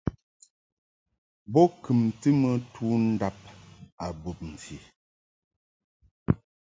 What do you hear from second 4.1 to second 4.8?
bumti.